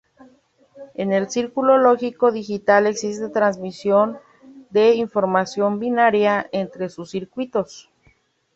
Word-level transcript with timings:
En 0.95 1.13
el 1.13 1.29
circuito 1.29 1.77
lógico 1.77 2.31
digital 2.31 2.87
existe 2.87 3.29
transmisión 3.29 4.17
de 4.71 4.95
información 4.95 5.77
binaria 5.77 6.49
entre 6.51 6.89
sus 6.89 7.11
circuitos. 7.11 7.87